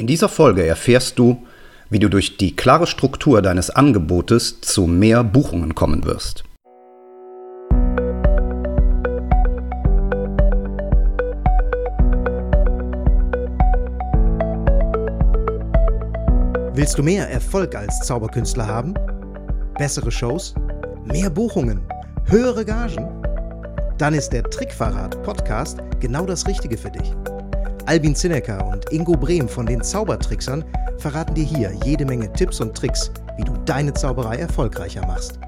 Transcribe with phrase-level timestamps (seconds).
[0.00, 1.46] In dieser Folge erfährst du,
[1.90, 6.42] wie du durch die klare Struktur deines Angebotes zu mehr Buchungen kommen wirst.
[16.72, 18.94] Willst du mehr Erfolg als Zauberkünstler haben?
[19.76, 20.54] Bessere Shows?
[21.04, 21.82] Mehr Buchungen?
[22.24, 23.06] Höhere Gagen?
[23.98, 27.12] Dann ist der Trickverrat Podcast genau das Richtige für dich.
[27.86, 30.64] Albin Zinecker und Ingo Brehm von den Zaubertricksern
[30.98, 35.40] verraten dir hier jede Menge Tipps und Tricks, wie du deine Zauberei erfolgreicher machst.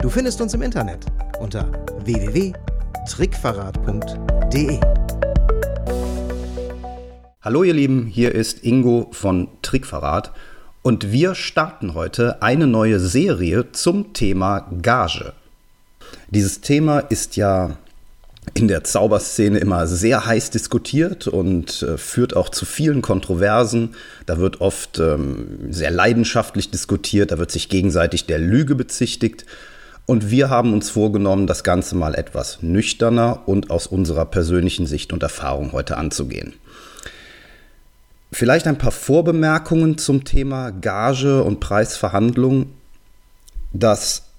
[0.00, 1.06] Du findest uns im Internet
[1.38, 1.70] unter
[2.04, 4.80] www.trickverrat.de.
[7.42, 10.32] Hallo ihr Lieben, hier ist Ingo von Trickverrat
[10.82, 15.32] und wir starten heute eine neue Serie zum Thema Gage.
[16.28, 17.78] Dieses Thema ist ja
[18.54, 23.94] in der Zauberszene immer sehr heiß diskutiert und äh, führt auch zu vielen Kontroversen.
[24.26, 29.46] Da wird oft ähm, sehr leidenschaftlich diskutiert, da wird sich gegenseitig der Lüge bezichtigt.
[30.06, 35.12] Und wir haben uns vorgenommen, das Ganze mal etwas nüchterner und aus unserer persönlichen Sicht
[35.12, 36.54] und Erfahrung heute anzugehen.
[38.32, 42.72] Vielleicht ein paar Vorbemerkungen zum Thema Gage und Preisverhandlung.
[43.72, 44.29] Das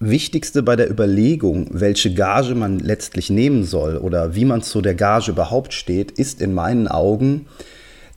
[0.00, 4.94] Wichtigste bei der Überlegung, welche Gage man letztlich nehmen soll oder wie man zu der
[4.94, 7.46] Gage überhaupt steht, ist in meinen Augen,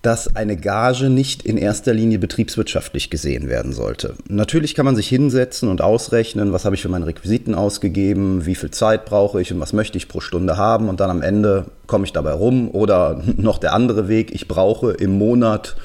[0.02, 4.16] dass eine Gage nicht in erster Linie betriebswirtschaftlich gesehen werden sollte.
[4.28, 8.56] Natürlich kann man sich hinsetzen und ausrechnen, was habe ich für meine Requisiten ausgegeben, wie
[8.56, 11.66] viel Zeit brauche ich und was möchte ich pro Stunde haben und dann am Ende
[11.88, 15.76] komme ich dabei rum oder noch der andere Weg, ich brauche im Monat,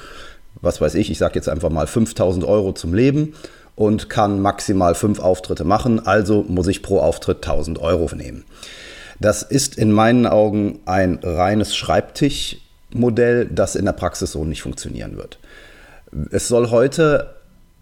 [0.61, 3.33] was weiß ich, ich sage jetzt einfach mal 5000 Euro zum Leben
[3.75, 8.43] und kann maximal fünf Auftritte machen, also muss ich pro Auftritt 1000 Euro nehmen.
[9.19, 15.17] Das ist in meinen Augen ein reines Schreibtischmodell, das in der Praxis so nicht funktionieren
[15.17, 15.39] wird.
[16.31, 17.35] Es soll heute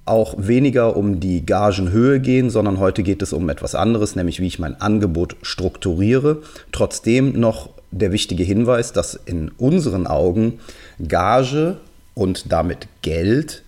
[0.06, 4.48] auch weniger um die Gagenhöhe gehen, sondern heute geht es um etwas anderes, nämlich wie
[4.48, 6.42] ich mein Angebot strukturiere.
[6.71, 10.60] Trotzdem noch der wichtige Hinweis, dass in unseren Augen
[11.08, 11.77] Gage
[12.14, 13.64] und damit Geld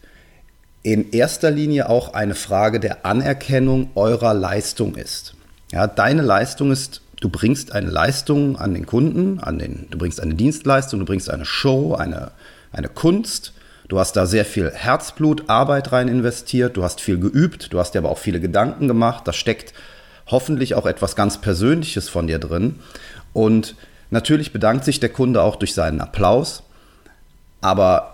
[0.84, 5.34] in erster Linie auch eine Frage der Anerkennung eurer Leistung ist.
[5.72, 10.22] Ja, deine Leistung ist, du bringst eine Leistung an den Kunden, an den, du bringst
[10.22, 12.32] eine Dienstleistung, du bringst eine Show, eine,
[12.74, 13.54] eine Kunst.
[13.88, 17.92] Du hast da sehr viel Herzblut, Arbeit rein investiert, du hast viel geübt, du hast
[17.92, 19.28] dir aber auch viele Gedanken gemacht.
[19.28, 19.74] Da steckt
[20.28, 22.80] hoffentlich auch etwas ganz Persönliches von dir drin.
[23.32, 23.76] Und
[24.10, 26.64] natürlich bedankt sich der Kunde auch durch seinen Applaus.
[27.62, 28.12] Aber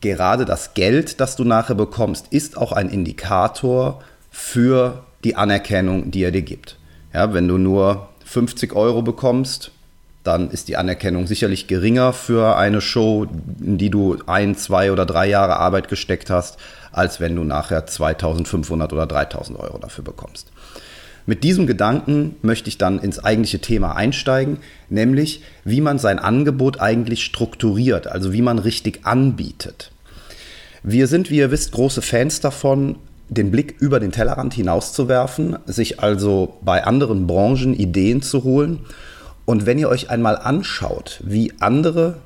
[0.00, 6.22] gerade das Geld, das du nachher bekommst, ist auch ein Indikator für die Anerkennung, die
[6.22, 6.78] er dir gibt.
[7.12, 9.70] Ja, wenn du nur 50 Euro bekommst,
[10.24, 13.26] dann ist die Anerkennung sicherlich geringer für eine Show,
[13.60, 16.56] in die du ein, zwei oder drei Jahre Arbeit gesteckt hast,
[16.92, 20.50] als wenn du nachher 2500 oder 3000 Euro dafür bekommst.
[21.26, 24.58] Mit diesem Gedanken möchte ich dann ins eigentliche Thema einsteigen,
[24.90, 29.90] nämlich wie man sein Angebot eigentlich strukturiert, also wie man richtig anbietet.
[30.82, 32.96] Wir sind, wie ihr wisst, große Fans davon,
[33.30, 38.80] den Blick über den Tellerrand hinauszuwerfen, sich also bei anderen Branchen Ideen zu holen.
[39.46, 42.16] Und wenn ihr euch einmal anschaut, wie andere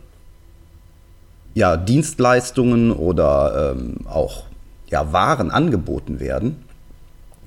[1.55, 4.45] ja, Dienstleistungen oder ähm, auch
[4.91, 6.57] ja, Waren angeboten werden,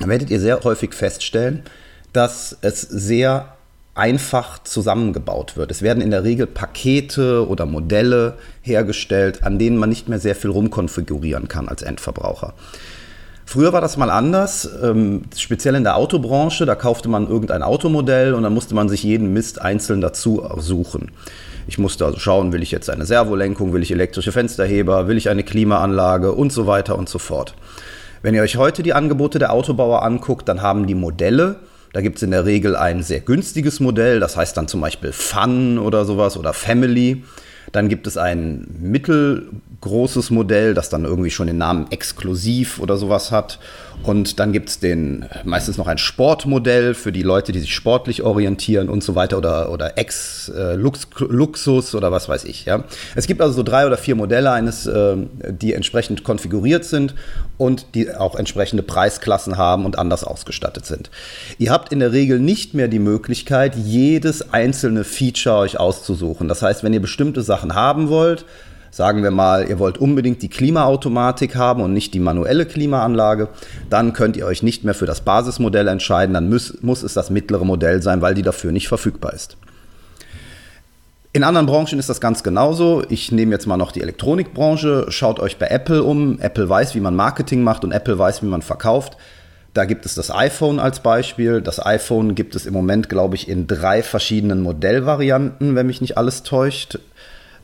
[0.09, 1.63] werdet ihr sehr häufig feststellen,
[2.13, 3.53] dass es sehr
[3.93, 5.69] einfach zusammengebaut wird.
[5.69, 10.35] Es werden in der Regel Pakete oder Modelle hergestellt, an denen man nicht mehr sehr
[10.35, 12.53] viel rumkonfigurieren kann als Endverbraucher.
[13.45, 18.33] Früher war das mal anders, ähm, speziell in der Autobranche, da kaufte man irgendein Automodell
[18.33, 21.11] und dann musste man sich jeden Mist einzeln dazu suchen.
[21.67, 25.29] Ich musste also schauen, will ich jetzt eine Servolenkung, will ich elektrische Fensterheber, will ich
[25.29, 27.55] eine Klimaanlage und so weiter und so fort.
[28.21, 31.55] Wenn ihr euch heute die Angebote der Autobauer anguckt, dann haben die Modelle,
[31.93, 35.11] da gibt es in der Regel ein sehr günstiges Modell, das heißt dann zum Beispiel
[35.11, 37.23] Fun oder sowas oder Family.
[37.71, 38.67] Dann gibt es ein
[39.81, 43.59] mittelgroßes Modell, das dann irgendwie schon den Namen exklusiv oder sowas hat.
[44.03, 48.23] Und dann gibt es den meistens noch ein Sportmodell für die Leute, die sich sportlich
[48.23, 52.65] orientieren und so weiter oder, oder Ex-Luxus äh, oder was weiß ich.
[52.65, 52.83] Ja.
[53.15, 55.17] Es gibt also so drei oder vier Modelle eines, äh,
[55.49, 57.13] die entsprechend konfiguriert sind
[57.57, 61.11] und die auch entsprechende Preisklassen haben und anders ausgestattet sind.
[61.59, 66.47] Ihr habt in der Regel nicht mehr die Möglichkeit, jedes einzelne Feature euch auszusuchen.
[66.47, 68.45] Das heißt, wenn ihr bestimmte Sachen haben wollt,
[68.91, 73.47] Sagen wir mal, ihr wollt unbedingt die Klimaautomatik haben und nicht die manuelle Klimaanlage,
[73.89, 77.29] dann könnt ihr euch nicht mehr für das Basismodell entscheiden, dann muss, muss es das
[77.29, 79.55] mittlere Modell sein, weil die dafür nicht verfügbar ist.
[81.33, 83.03] In anderen Branchen ist das ganz genauso.
[83.07, 85.05] Ich nehme jetzt mal noch die Elektronikbranche.
[85.07, 86.39] Schaut euch bei Apple um.
[86.41, 89.15] Apple weiß, wie man Marketing macht und Apple weiß, wie man verkauft.
[89.73, 91.61] Da gibt es das iPhone als Beispiel.
[91.61, 96.17] Das iPhone gibt es im Moment, glaube ich, in drei verschiedenen Modellvarianten, wenn mich nicht
[96.17, 96.99] alles täuscht.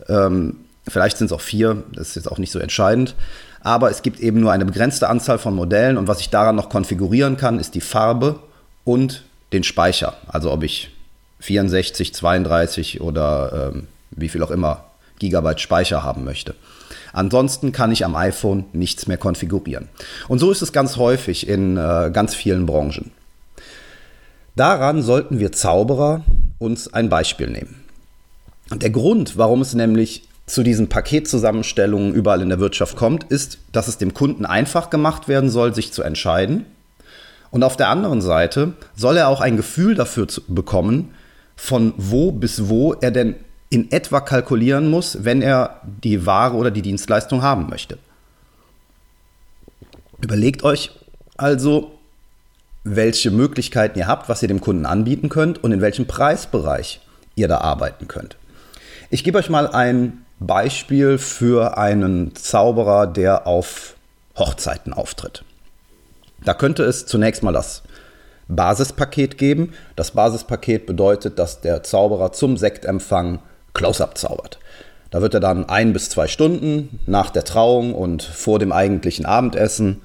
[0.07, 0.55] Ähm,
[0.87, 3.15] vielleicht sind es auch vier, das ist jetzt auch nicht so entscheidend.
[3.61, 6.69] Aber es gibt eben nur eine begrenzte Anzahl von Modellen und was ich daran noch
[6.69, 8.39] konfigurieren kann, ist die Farbe
[8.83, 9.23] und
[9.53, 10.15] den Speicher.
[10.27, 10.91] Also ob ich
[11.39, 14.85] 64, 32 oder ähm, wie viel auch immer
[15.19, 16.55] Gigabyte Speicher haben möchte.
[17.13, 19.89] Ansonsten kann ich am iPhone nichts mehr konfigurieren.
[20.27, 23.11] Und so ist es ganz häufig in äh, ganz vielen Branchen.
[24.55, 26.23] Daran sollten wir Zauberer
[26.59, 27.83] uns ein Beispiel nehmen.
[28.73, 33.89] Der Grund, warum es nämlich zu diesen Paketzusammenstellungen überall in der Wirtschaft kommt, ist, dass
[33.89, 36.65] es dem Kunden einfach gemacht werden soll, sich zu entscheiden.
[37.51, 41.13] Und auf der anderen Seite soll er auch ein Gefühl dafür bekommen,
[41.55, 43.35] von wo bis wo er denn
[43.69, 47.97] in etwa kalkulieren muss, wenn er die Ware oder die Dienstleistung haben möchte.
[50.21, 50.91] Überlegt euch
[51.35, 51.91] also,
[52.85, 57.01] welche Möglichkeiten ihr habt, was ihr dem Kunden anbieten könnt und in welchem Preisbereich
[57.35, 58.37] ihr da arbeiten könnt.
[59.09, 63.95] Ich gebe euch mal ein Beispiel für einen Zauberer, der auf
[64.37, 65.43] Hochzeiten auftritt.
[66.43, 67.83] Da könnte es zunächst mal das
[68.47, 69.73] Basispaket geben.
[69.95, 73.39] Das Basispaket bedeutet, dass der Zauberer zum Sektempfang
[73.73, 74.59] Close-up zaubert.
[75.09, 79.25] Da wird er dann ein bis zwei Stunden nach der Trauung und vor dem eigentlichen
[79.25, 80.01] Abendessen,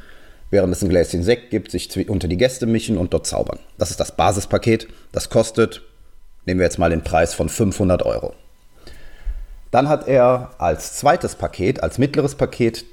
[0.50, 3.58] während es ein Gläschen Sekt gibt, sich unter die Gäste mischen und dort zaubern.
[3.78, 4.88] Das ist das Basispaket.
[5.10, 5.82] Das kostet,
[6.46, 8.34] nehmen wir jetzt mal den Preis von 500 Euro.
[9.72, 12.84] Dann hat er als zweites Paket, als mittleres Paket,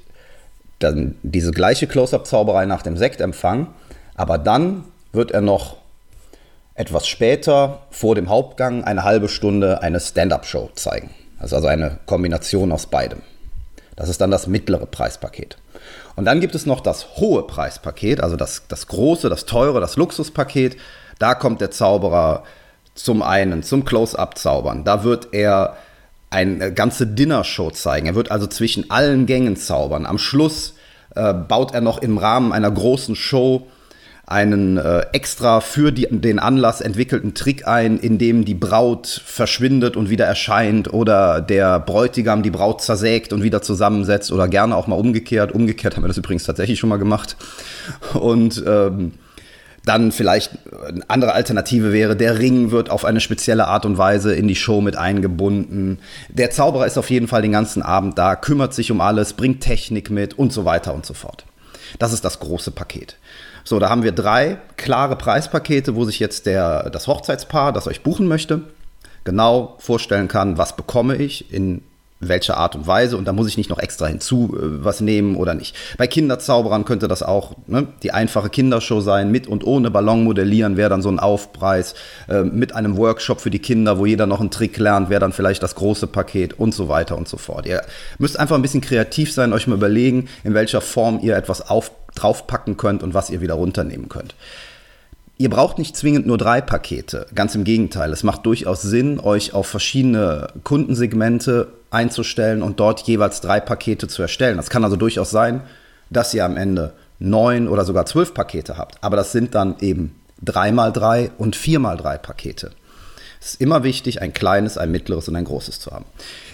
[0.80, 3.68] dann diese gleiche Close-up-Zauberei nach dem Sektempfang,
[4.16, 5.76] aber dann wird er noch
[6.74, 11.10] etwas später vor dem Hauptgang eine halbe Stunde eine Stand-up-Show zeigen.
[11.38, 13.20] Das ist also eine Kombination aus beidem.
[13.94, 15.58] Das ist dann das mittlere Preispaket.
[16.16, 19.96] Und dann gibt es noch das hohe Preispaket, also das, das große, das teure, das
[19.96, 20.78] Luxuspaket.
[21.18, 22.44] Da kommt der Zauberer
[22.94, 24.84] zum einen zum Close-up-Zaubern.
[24.84, 25.76] Da wird er
[26.30, 28.06] eine ganze Dinnershow zeigen.
[28.06, 30.06] Er wird also zwischen allen Gängen zaubern.
[30.06, 30.74] Am Schluss
[31.14, 33.66] äh, baut er noch im Rahmen einer großen Show
[34.30, 39.96] einen äh, extra für die, den Anlass entwickelten Trick ein, in dem die Braut verschwindet
[39.96, 44.86] und wieder erscheint oder der Bräutigam die Braut zersägt und wieder zusammensetzt oder gerne auch
[44.86, 45.50] mal umgekehrt.
[45.50, 47.36] Umgekehrt haben wir das übrigens tatsächlich schon mal gemacht.
[48.14, 49.14] Und ähm,
[49.84, 50.52] dann vielleicht
[50.86, 54.56] eine andere Alternative wäre, der Ring wird auf eine spezielle Art und Weise in die
[54.56, 55.98] Show mit eingebunden.
[56.28, 59.62] Der Zauberer ist auf jeden Fall den ganzen Abend da, kümmert sich um alles, bringt
[59.62, 61.44] Technik mit und so weiter und so fort.
[61.98, 63.16] Das ist das große Paket.
[63.64, 68.02] So, da haben wir drei klare Preispakete, wo sich jetzt der, das Hochzeitspaar, das euch
[68.02, 68.62] buchen möchte,
[69.24, 71.82] genau vorstellen kann, was bekomme ich in
[72.20, 75.36] welcher Art und Weise und da muss ich nicht noch extra hinzu äh, was nehmen
[75.36, 75.74] oder nicht.
[75.96, 80.76] Bei Kinderzauberern könnte das auch ne, die einfache Kindershow sein, mit und ohne Ballon modellieren
[80.76, 81.94] wäre dann so ein Aufpreis,
[82.28, 85.32] äh, mit einem Workshop für die Kinder, wo jeder noch einen Trick lernt, wäre dann
[85.32, 87.66] vielleicht das große Paket und so weiter und so fort.
[87.66, 87.82] Ihr
[88.18, 91.90] müsst einfach ein bisschen kreativ sein, euch mal überlegen, in welcher Form ihr etwas auf,
[92.14, 94.34] draufpacken könnt und was ihr wieder runternehmen könnt.
[95.38, 97.26] Ihr braucht nicht zwingend nur drei Pakete.
[97.34, 98.12] Ganz im Gegenteil.
[98.12, 104.22] Es macht durchaus Sinn, euch auf verschiedene Kundensegmente einzustellen und dort jeweils drei Pakete zu
[104.22, 104.56] erstellen.
[104.56, 105.62] Das kann also durchaus sein,
[106.08, 109.02] dass ihr am Ende neun oder sogar zwölf Pakete habt.
[109.02, 112.72] Aber das sind dann eben drei mal drei und vier mal drei Pakete.
[113.40, 116.04] Es ist immer wichtig, ein kleines, ein mittleres und ein großes zu haben.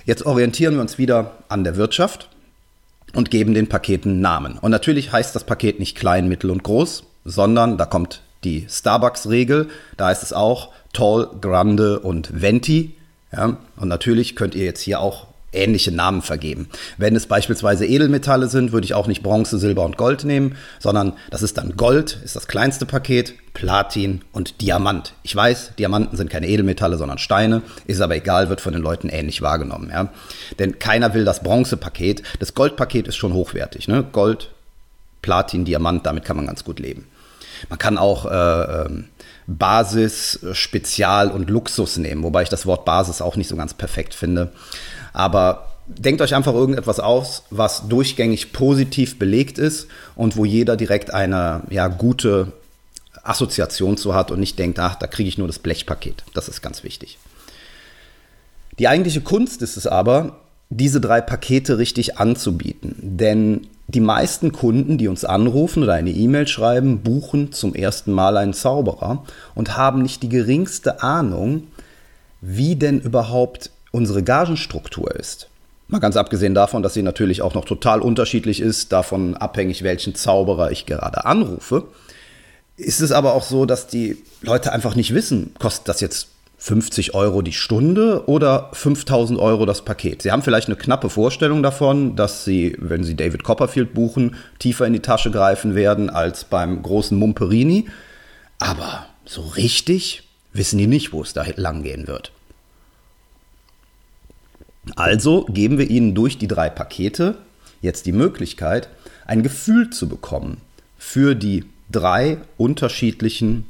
[0.05, 2.28] Jetzt orientieren wir uns wieder an der Wirtschaft
[3.12, 4.59] und geben den Paketen Namen.
[4.59, 9.69] Und natürlich heißt das Paket nicht klein, mittel und groß, sondern da kommt die Starbucks-Regel.
[9.97, 12.96] Da heißt es auch Tall, Grande und Venti.
[13.33, 16.68] Ja, und natürlich könnt ihr jetzt hier auch ähnliche Namen vergeben.
[16.99, 21.14] Wenn es beispielsweise Edelmetalle sind, würde ich auch nicht Bronze, Silber und Gold nehmen, sondern
[21.30, 25.14] das ist dann Gold, ist das kleinste Paket, Platin und Diamant.
[25.23, 29.09] Ich weiß, Diamanten sind keine Edelmetalle, sondern Steine, ist aber egal, wird von den Leuten
[29.09, 29.90] ähnlich wahrgenommen.
[29.90, 30.12] Ja?
[30.59, 32.23] Denn keiner will das Bronzepaket.
[32.38, 33.88] Das Goldpaket ist schon hochwertig.
[33.88, 34.04] Ne?
[34.12, 34.50] Gold,
[35.23, 37.06] Platin, Diamant, damit kann man ganz gut leben.
[37.71, 39.06] Man kann auch äh, ähm,
[39.47, 44.15] Basis, Spezial und Luxus nehmen, wobei ich das Wort Basis auch nicht so ganz perfekt
[44.15, 44.53] finde.
[45.12, 51.15] Aber denkt euch einfach irgendetwas aus, was durchgängig positiv belegt ist und wo jeder direkt
[51.15, 52.53] eine ja, gute
[53.23, 56.25] Assoziation zu hat und nicht denkt, ach, da kriege ich nur das Blechpaket.
[56.35, 57.19] Das ist ganz wichtig.
[58.79, 62.96] Die eigentliche Kunst ist es aber, diese drei Pakete richtig anzubieten.
[63.00, 68.37] Denn die meisten Kunden, die uns anrufen oder eine E-Mail schreiben, buchen zum ersten Mal
[68.37, 71.68] einen Zauberer und haben nicht die geringste Ahnung,
[72.40, 75.49] wie denn überhaupt unsere Gagenstruktur ist,
[75.88, 80.14] mal ganz abgesehen davon, dass sie natürlich auch noch total unterschiedlich ist, davon abhängig, welchen
[80.14, 81.85] Zauberer ich gerade anrufe,
[82.76, 86.28] ist es aber auch so, dass die Leute einfach nicht wissen, kostet das jetzt
[86.59, 90.23] 50 Euro die Stunde oder 5000 Euro das Paket.
[90.23, 94.87] Sie haben vielleicht eine knappe Vorstellung davon, dass Sie, wenn Sie David Copperfield buchen, tiefer
[94.87, 97.89] in die Tasche greifen werden als beim großen Mumperini.
[98.59, 100.23] Aber so richtig
[100.53, 102.33] wissen die nicht, wo es da lang gehen wird.
[104.95, 107.37] Also geben wir Ihnen durch die drei Pakete
[107.83, 108.89] jetzt die Möglichkeit,
[109.27, 110.59] ein Gefühl zu bekommen
[110.97, 113.67] für die drei unterschiedlichen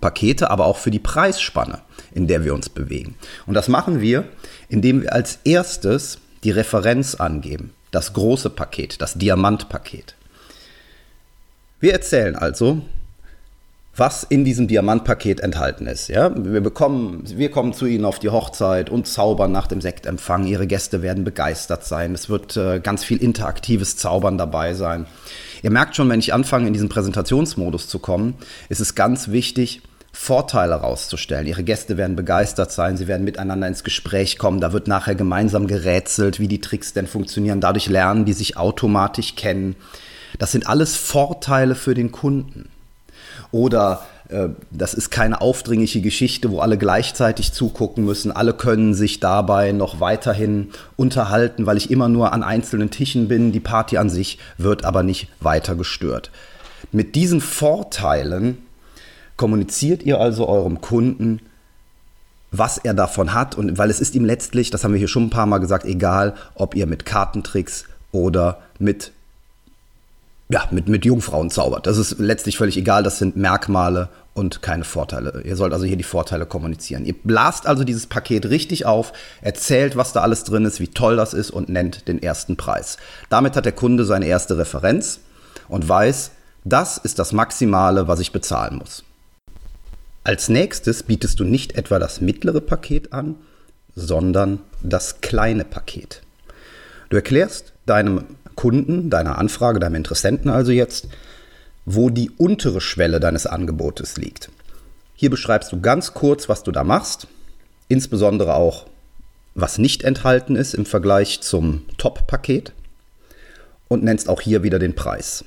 [0.00, 1.80] Pakete, aber auch für die Preisspanne,
[2.12, 3.16] in der wir uns bewegen.
[3.46, 4.24] Und das machen wir,
[4.68, 10.14] indem wir als erstes die Referenz angeben, das große Paket, das Diamantpaket.
[11.80, 12.82] Wir erzählen also,
[13.96, 16.08] was in diesem Diamantpaket enthalten ist.
[16.08, 16.32] Ja?
[16.34, 20.46] Wir, bekommen, wir kommen zu Ihnen auf die Hochzeit und zaubern nach dem Sektempfang.
[20.46, 22.12] Ihre Gäste werden begeistert sein.
[22.12, 25.06] Es wird äh, ganz viel interaktives Zaubern dabei sein.
[25.64, 28.34] Ihr merkt schon, wenn ich anfange, in diesen Präsentationsmodus zu kommen,
[28.68, 29.80] ist es ganz wichtig,
[30.12, 31.46] Vorteile rauszustellen.
[31.46, 35.66] Ihre Gäste werden begeistert sein, sie werden miteinander ins Gespräch kommen, da wird nachher gemeinsam
[35.66, 37.62] gerätselt, wie die Tricks denn funktionieren.
[37.62, 39.74] Dadurch lernen die sich automatisch kennen.
[40.38, 42.68] Das sind alles Vorteile für den Kunden.
[43.50, 44.04] Oder
[44.70, 48.32] das ist keine aufdringliche Geschichte, wo alle gleichzeitig zugucken müssen.
[48.32, 53.52] Alle können sich dabei noch weiterhin unterhalten, weil ich immer nur an einzelnen Tischen bin.
[53.52, 56.30] Die Party an sich wird aber nicht weiter gestört.
[56.90, 58.58] Mit diesen Vorteilen
[59.36, 61.40] kommuniziert ihr also eurem Kunden,
[62.50, 63.56] was er davon hat.
[63.56, 65.84] Und weil es ist ihm letztlich, das haben wir hier schon ein paar Mal gesagt,
[65.84, 69.12] egal, ob ihr mit Kartentricks oder mit
[70.48, 71.86] ja, mit, mit Jungfrauen zaubert.
[71.86, 75.42] Das ist letztlich völlig egal, das sind Merkmale und keine Vorteile.
[75.44, 77.06] Ihr sollt also hier die Vorteile kommunizieren.
[77.06, 81.16] Ihr blast also dieses Paket richtig auf, erzählt, was da alles drin ist, wie toll
[81.16, 82.98] das ist und nennt den ersten Preis.
[83.30, 85.20] Damit hat der Kunde seine erste Referenz
[85.68, 86.32] und weiß,
[86.64, 89.04] das ist das Maximale, was ich bezahlen muss.
[90.24, 93.36] Als nächstes bietest du nicht etwa das mittlere Paket an,
[93.94, 96.22] sondern das kleine Paket.
[97.10, 98.24] Du erklärst deinem
[98.64, 101.08] Kunden, deiner Anfrage, deinem Interessenten also jetzt,
[101.84, 104.48] wo die untere Schwelle deines Angebotes liegt.
[105.14, 107.28] Hier beschreibst du ganz kurz, was du da machst,
[107.88, 108.86] insbesondere auch,
[109.54, 112.72] was nicht enthalten ist im Vergleich zum Top-Paket
[113.88, 115.44] und nennst auch hier wieder den Preis.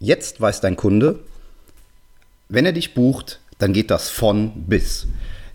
[0.00, 1.18] Jetzt weiß dein Kunde,
[2.48, 5.06] wenn er dich bucht, dann geht das von bis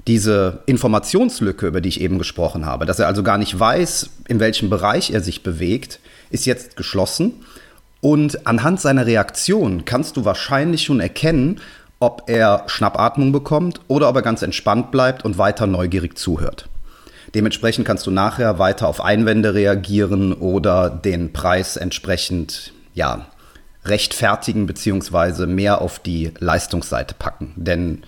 [0.07, 4.39] diese Informationslücke, über die ich eben gesprochen habe, dass er also gar nicht weiß, in
[4.39, 7.45] welchem Bereich er sich bewegt, ist jetzt geschlossen.
[7.99, 11.61] Und anhand seiner Reaktion kannst du wahrscheinlich schon erkennen,
[11.99, 16.67] ob er Schnappatmung bekommt oder ob er ganz entspannt bleibt und weiter neugierig zuhört.
[17.35, 23.27] Dementsprechend kannst du nachher weiter auf Einwände reagieren oder den Preis entsprechend ja,
[23.85, 25.45] rechtfertigen bzw.
[25.45, 27.53] mehr auf die Leistungsseite packen.
[27.55, 28.01] Denn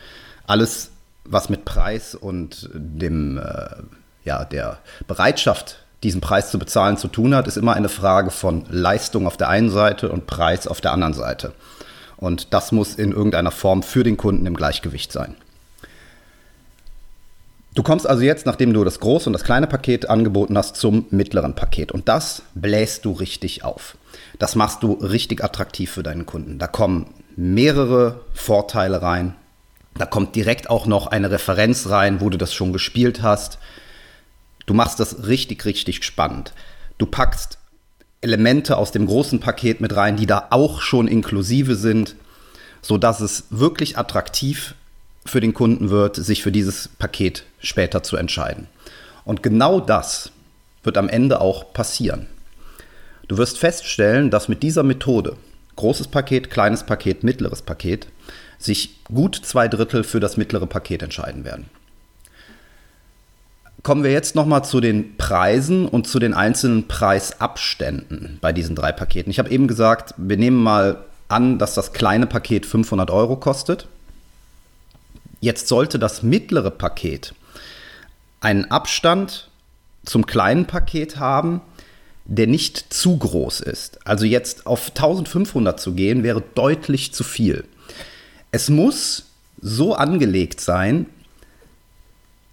[0.48, 0.90] alles
[1.26, 3.84] was mit Preis und dem, äh,
[4.24, 8.66] ja, der Bereitschaft, diesen Preis zu bezahlen, zu tun hat, ist immer eine Frage von
[8.70, 11.54] Leistung auf der einen Seite und Preis auf der anderen Seite.
[12.18, 15.36] Und das muss in irgendeiner Form für den Kunden im Gleichgewicht sein.
[17.76, 21.08] Du kommst also jetzt, nachdem du das große und das kleine Paket angeboten hast, zum
[21.10, 21.92] mittleren Paket.
[21.92, 23.98] Und das bläst du richtig auf.
[24.38, 26.60] Das machst du richtig attraktiv für deinen Kunden.
[26.60, 29.36] Da kommen mehrere Vorteile rein,
[29.96, 33.60] da kommt direkt auch noch eine Referenz rein, wo du das schon gespielt hast.
[34.66, 36.54] Du machst das richtig, richtig spannend.
[36.98, 37.58] Du packst
[38.22, 42.16] Elemente aus dem großen Paket mit rein, die da auch schon inklusive sind,
[42.82, 44.76] sodass es wirklich attraktiv
[45.26, 48.68] für den Kunden wird, sich für dieses Paket später zu entscheiden.
[49.26, 50.32] Und genau das
[50.84, 52.28] wird am Ende auch passieren.
[53.28, 55.38] Du wirst feststellen, dass mit dieser Methode,
[55.76, 58.08] großes Paket, kleines Paket, mittleres Paket,
[58.64, 61.66] sich gut zwei Drittel für das mittlere Paket entscheiden werden.
[63.84, 68.94] Kommen wir jetzt nochmal zu den Preisen und zu den einzelnen Preisabständen bei diesen drei
[68.94, 69.30] Paketen.
[69.30, 73.88] Ich habe eben gesagt, wir nehmen mal an, dass das kleine Paket 500 Euro kostet.
[75.42, 77.34] Jetzt sollte das mittlere Paket
[78.40, 79.50] einen Abstand
[80.06, 81.62] zum kleinen Paket haben,
[82.26, 84.08] der nicht zu groß ist.
[84.08, 87.66] Also jetzt auf 1500 zu gehen, wäre deutlich zu viel.
[88.54, 89.24] Es muss
[89.62, 91.08] so angelegt sein,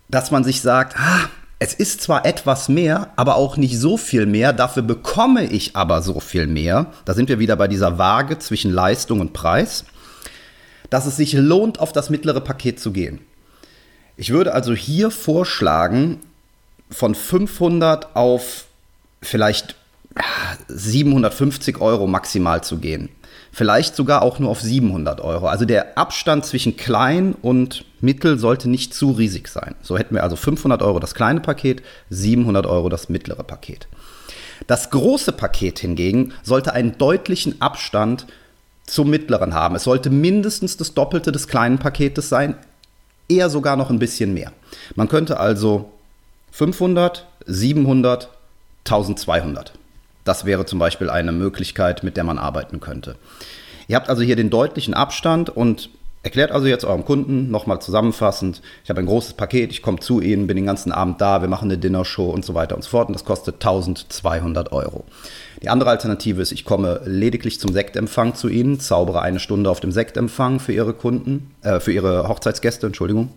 [0.08, 1.28] dass man sich sagt, ah,
[1.58, 6.00] es ist zwar etwas mehr, aber auch nicht so viel mehr, dafür bekomme ich aber
[6.00, 6.86] so viel mehr.
[7.04, 9.84] Da sind wir wieder bei dieser Waage zwischen Leistung und Preis,
[10.88, 13.20] dass es sich lohnt, auf das mittlere Paket zu gehen.
[14.16, 16.20] Ich würde also hier vorschlagen,
[16.88, 18.64] von 500 auf
[19.20, 19.76] vielleicht
[20.68, 23.10] 750 Euro maximal zu gehen.
[23.52, 25.48] Vielleicht sogar auch nur auf 700 Euro.
[25.48, 29.74] Also der Abstand zwischen klein und mittel sollte nicht zu riesig sein.
[29.82, 33.88] So hätten wir also 500 Euro das kleine Paket, 700 Euro das mittlere Paket.
[34.66, 38.26] Das große Paket hingegen sollte einen deutlichen Abstand
[38.84, 39.74] zum mittleren haben.
[39.74, 42.56] Es sollte mindestens das Doppelte des kleinen Paketes sein,
[43.28, 44.52] eher sogar noch ein bisschen mehr.
[44.94, 45.90] Man könnte also
[46.52, 48.28] 500, 700,
[48.84, 49.72] 1200.
[50.24, 53.16] Das wäre zum Beispiel eine Möglichkeit, mit der man arbeiten könnte.
[53.88, 55.90] Ihr habt also hier den deutlichen Abstand und
[56.22, 60.20] erklärt also jetzt eurem Kunden nochmal zusammenfassend, ich habe ein großes Paket, ich komme zu
[60.20, 62.90] Ihnen, bin den ganzen Abend da, wir machen eine Dinnershow und so weiter und so
[62.90, 65.04] fort und das kostet 1200 Euro.
[65.62, 69.80] Die andere Alternative ist, ich komme lediglich zum Sektempfang zu Ihnen, zaubere eine Stunde auf
[69.80, 73.32] dem Sektempfang für Ihre Kunden, äh, für Ihre Hochzeitsgäste, Entschuldigung.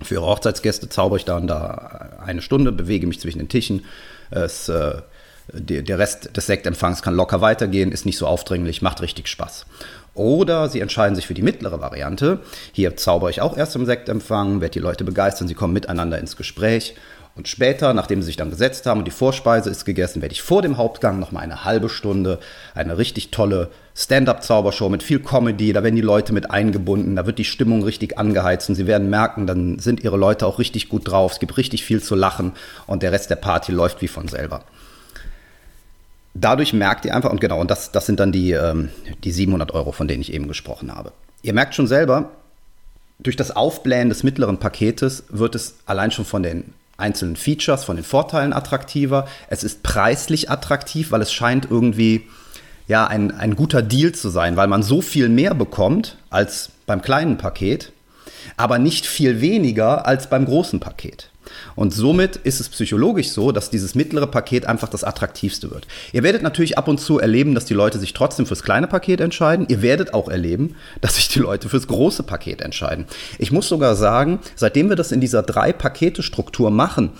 [0.00, 3.84] Für Ihre Hochzeitsgäste zaubere ich dann da eine Stunde, bewege mich zwischen den Tischen.
[4.30, 5.02] Es, äh,
[5.52, 9.66] der Rest des Sektempfangs kann locker weitergehen, ist nicht so aufdringlich, macht richtig Spaß.
[10.14, 12.40] Oder Sie entscheiden sich für die mittlere Variante.
[12.72, 16.36] Hier zaubere ich auch erst im Sektempfang, werde die Leute begeistern, sie kommen miteinander ins
[16.36, 16.96] Gespräch.
[17.36, 20.42] Und später, nachdem sie sich dann gesetzt haben und die Vorspeise ist gegessen, werde ich
[20.42, 22.40] vor dem Hauptgang nochmal eine halbe Stunde
[22.74, 25.72] eine richtig tolle Stand-up-Zaubershow mit viel Comedy.
[25.72, 29.08] Da werden die Leute mit eingebunden, da wird die Stimmung richtig angeheizt und sie werden
[29.08, 31.34] merken, dann sind ihre Leute auch richtig gut drauf.
[31.34, 32.54] Es gibt richtig viel zu lachen
[32.88, 34.64] und der Rest der Party läuft wie von selber
[36.40, 38.90] dadurch merkt ihr einfach, und genau, und das, das sind dann die, ähm,
[39.24, 41.12] die 700 Euro, von denen ich eben gesprochen habe.
[41.42, 42.30] Ihr merkt schon selber,
[43.18, 47.96] durch das Aufblähen des mittleren Paketes wird es allein schon von den einzelnen Features, von
[47.96, 49.26] den Vorteilen attraktiver.
[49.48, 52.26] Es ist preislich attraktiv, weil es scheint irgendwie
[52.86, 57.02] ja, ein, ein guter Deal zu sein, weil man so viel mehr bekommt als beim
[57.02, 57.92] kleinen Paket,
[58.56, 61.30] aber nicht viel weniger als beim großen Paket.
[61.74, 65.86] Und somit ist es psychologisch so, dass dieses mittlere Paket einfach das attraktivste wird.
[66.12, 69.20] Ihr werdet natürlich ab und zu erleben, dass die Leute sich trotzdem fürs kleine Paket
[69.20, 69.66] entscheiden.
[69.68, 73.06] Ihr werdet auch erleben, dass sich die Leute fürs große Paket entscheiden.
[73.38, 77.12] Ich muss sogar sagen, seitdem wir das in dieser Drei-Pakete-Struktur machen,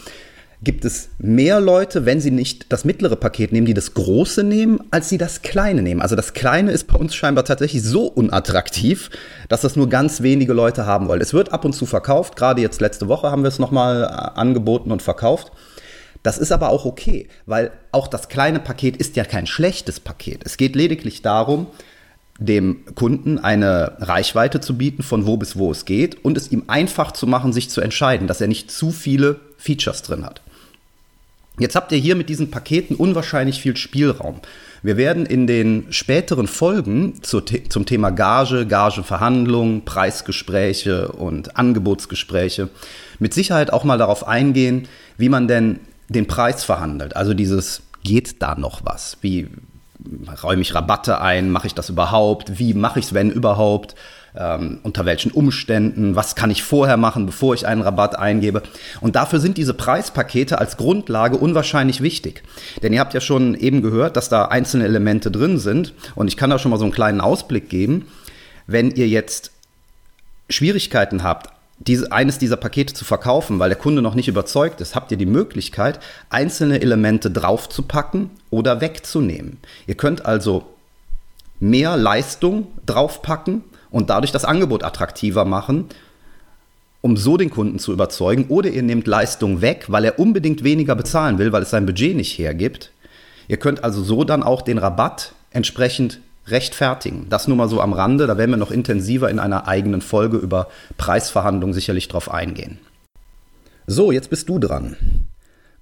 [0.62, 4.80] gibt es mehr Leute, wenn sie nicht das mittlere Paket nehmen, die das große nehmen,
[4.90, 6.02] als sie das kleine nehmen.
[6.02, 9.10] Also das kleine ist bei uns scheinbar tatsächlich so unattraktiv,
[9.48, 11.20] dass das nur ganz wenige Leute haben wollen.
[11.20, 14.38] Es wird ab und zu verkauft, gerade jetzt letzte Woche haben wir es nochmal äh,
[14.38, 15.52] angeboten und verkauft.
[16.24, 20.42] Das ist aber auch okay, weil auch das kleine Paket ist ja kein schlechtes Paket.
[20.44, 21.68] Es geht lediglich darum,
[22.40, 26.64] dem Kunden eine Reichweite zu bieten, von wo bis wo es geht und es ihm
[26.66, 30.40] einfach zu machen, sich zu entscheiden, dass er nicht zu viele Features drin hat.
[31.58, 34.40] Jetzt habt ihr hier mit diesen Paketen unwahrscheinlich viel Spielraum.
[34.82, 42.68] Wir werden in den späteren Folgen zu, zum Thema Gage, Gageverhandlungen, Preisgespräche und Angebotsgespräche
[43.18, 47.16] mit Sicherheit auch mal darauf eingehen, wie man denn den Preis verhandelt.
[47.16, 49.18] Also dieses geht da noch was?
[49.20, 49.48] Wie
[50.42, 51.50] räume ich Rabatte ein?
[51.50, 52.58] Mache ich das überhaupt?
[52.58, 53.96] Wie mache ich es, wenn überhaupt?
[54.38, 58.62] Ähm, unter welchen Umständen, was kann ich vorher machen, bevor ich einen Rabatt eingebe.
[59.00, 62.44] Und dafür sind diese Preispakete als Grundlage unwahrscheinlich wichtig.
[62.82, 65.92] Denn ihr habt ja schon eben gehört, dass da einzelne Elemente drin sind.
[66.14, 68.06] Und ich kann da schon mal so einen kleinen Ausblick geben.
[68.66, 69.50] Wenn ihr jetzt
[70.48, 74.94] Schwierigkeiten habt, diese, eines dieser Pakete zu verkaufen, weil der Kunde noch nicht überzeugt ist,
[74.94, 79.58] habt ihr die Möglichkeit, einzelne Elemente draufzupacken oder wegzunehmen.
[79.86, 80.66] Ihr könnt also
[81.60, 85.86] mehr Leistung draufpacken und dadurch das Angebot attraktiver machen,
[87.00, 88.46] um so den Kunden zu überzeugen.
[88.48, 92.16] Oder ihr nehmt Leistung weg, weil er unbedingt weniger bezahlen will, weil es sein Budget
[92.16, 92.90] nicht hergibt.
[93.46, 97.26] Ihr könnt also so dann auch den Rabatt entsprechend rechtfertigen.
[97.28, 100.38] Das nur mal so am Rande, da werden wir noch intensiver in einer eigenen Folge
[100.38, 102.78] über Preisverhandlungen sicherlich drauf eingehen.
[103.86, 104.96] So, jetzt bist du dran.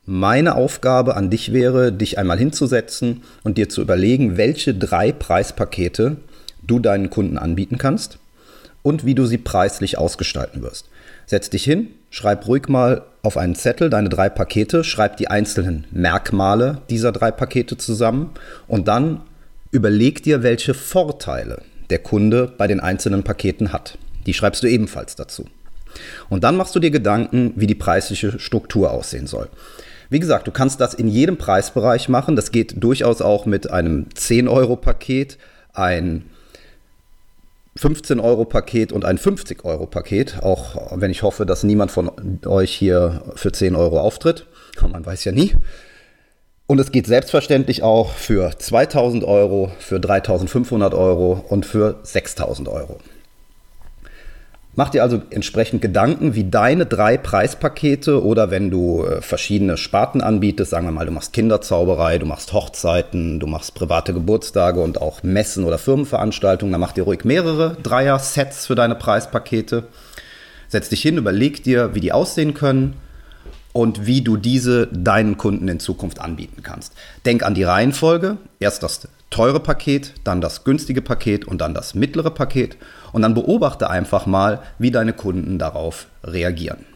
[0.04, 6.18] Meine Aufgabe an dich wäre, dich einmal hinzusetzen und dir zu überlegen, welche drei Preispakete
[6.66, 8.18] du deinen Kunden anbieten kannst
[8.82, 10.88] und wie du sie preislich ausgestalten wirst.
[11.26, 15.86] Setz dich hin, schreib ruhig mal auf einen Zettel deine drei Pakete, schreib die einzelnen
[15.90, 18.30] Merkmale dieser drei Pakete zusammen
[18.68, 19.22] und dann
[19.72, 23.98] überleg dir, welche Vorteile der Kunde bei den einzelnen Paketen hat.
[24.26, 25.46] Die schreibst du ebenfalls dazu.
[26.28, 29.48] Und dann machst du dir Gedanken, wie die preisliche Struktur aussehen soll.
[30.10, 32.36] Wie gesagt, du kannst das in jedem Preisbereich machen.
[32.36, 35.38] Das geht durchaus auch mit einem 10-Euro-Paket,
[35.72, 36.26] ein
[37.76, 42.10] 15-Euro-Paket und ein 50-Euro-Paket, auch wenn ich hoffe, dass niemand von
[42.46, 44.46] euch hier für 10 Euro auftritt.
[44.80, 45.54] Man weiß ja nie.
[46.66, 52.98] Und es geht selbstverständlich auch für 2000 Euro, für 3500 Euro und für 6000 Euro.
[54.78, 60.20] Mach dir also entsprechend Gedanken, wie deine drei Preispakete oder wenn du äh, verschiedene Sparten
[60.20, 65.00] anbietest, sagen wir mal, du machst Kinderzauberei, du machst Hochzeiten, du machst private Geburtstage und
[65.00, 69.84] auch Messen oder Firmenveranstaltungen, dann mach dir ruhig mehrere Dreier-Sets für deine Preispakete.
[70.68, 72.96] Setz dich hin, überleg dir, wie die aussehen können
[73.72, 76.92] und wie du diese deinen Kunden in Zukunft anbieten kannst.
[77.24, 78.36] Denk an die Reihenfolge.
[78.60, 82.76] Erst das teure Paket, dann das günstige Paket und dann das mittlere Paket.
[83.12, 86.86] Und dann beobachte einfach mal, wie deine Kunden darauf reagieren.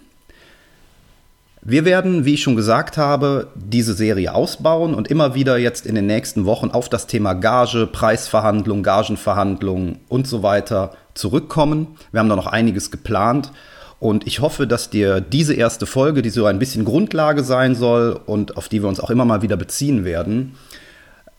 [1.63, 5.95] Wir werden, wie ich schon gesagt habe, diese Serie ausbauen und immer wieder jetzt in
[5.95, 11.99] den nächsten Wochen auf das Thema Gage, Preisverhandlung, Gagenverhandlungen und so weiter zurückkommen.
[12.13, 13.53] Wir haben da noch einiges geplant
[13.99, 18.19] und ich hoffe, dass dir diese erste Folge, die so ein bisschen Grundlage sein soll
[18.25, 20.55] und auf die wir uns auch immer mal wieder beziehen werden,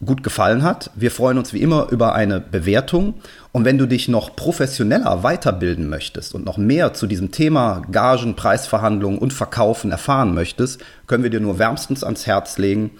[0.04, 0.90] gut gefallen hat.
[0.96, 3.16] Wir freuen uns wie immer über eine Bewertung.
[3.52, 8.36] Und wenn du dich noch professioneller weiterbilden möchtest und noch mehr zu diesem Thema Gagen,
[8.36, 12.92] Preisverhandlungen und Verkaufen erfahren möchtest, können wir dir nur wärmstens ans Herz legen,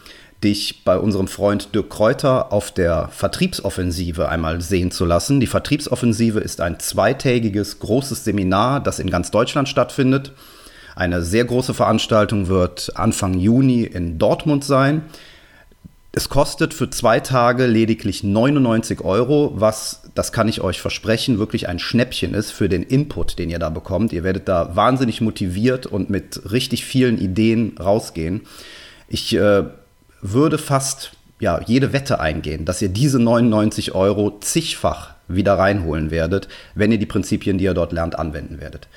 [0.44, 5.40] dich bei unserem Freund Dirk Kräuter auf der Vertriebsoffensive einmal sehen zu lassen.
[5.40, 10.34] Die Vertriebsoffensive ist ein zweitägiges großes Seminar, das in ganz Deutschland stattfindet.
[10.96, 15.04] Eine sehr große Veranstaltung wird Anfang Juni in Dortmund sein.
[16.13, 21.69] Es kostet für zwei Tage lediglich 99 Euro, was, das kann ich euch versprechen, wirklich
[21.69, 24.12] ein Schnäppchen ist für den Input, den ihr da bekommt.
[24.12, 28.41] Ihr werdet da wahnsinnig motiviert und mit richtig vielen Ideen rausgehen.
[29.08, 29.63] Ich äh,
[30.21, 36.50] würde fast ja, jede Wette eingehen, dass ihr diese 99 Euro zigfach wieder reinholen werdet,
[36.76, 38.89] wenn ihr die Prinzipien, die ihr dort lernt, anwenden werdet.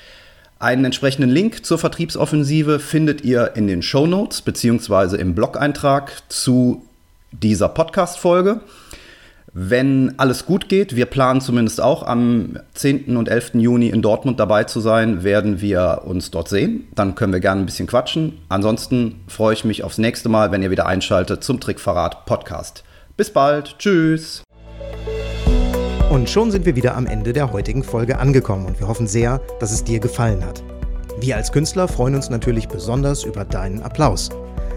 [0.59, 6.83] Einen entsprechenden Link zur Vertriebsoffensive findet ihr in den Show Notes beziehungsweise im Blog-Eintrag zu
[7.41, 8.61] dieser Podcast-Folge.
[9.57, 13.15] Wenn alles gut geht, wir planen zumindest auch am 10.
[13.15, 13.51] und 11.
[13.53, 16.89] Juni in Dortmund dabei zu sein, werden wir uns dort sehen.
[16.93, 18.39] Dann können wir gerne ein bisschen quatschen.
[18.49, 22.83] Ansonsten freue ich mich aufs nächste Mal, wenn ihr wieder einschaltet zum Trickverrat Podcast.
[23.15, 23.79] Bis bald.
[23.79, 24.43] Tschüss.
[26.09, 29.39] Und schon sind wir wieder am Ende der heutigen Folge angekommen und wir hoffen sehr,
[29.61, 30.63] dass es dir gefallen hat.
[31.21, 34.29] Wir als Künstler freuen uns natürlich besonders über deinen Applaus.